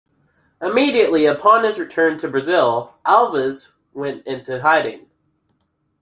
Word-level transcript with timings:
Immediately 0.63 1.27
upon 1.27 1.63
his 1.63 1.77
return 1.77 2.17
to 2.17 2.27
Brazil, 2.27 2.95
Alves 3.05 3.67
went 3.93 4.25
into 4.25 4.59
hiding. 4.63 5.07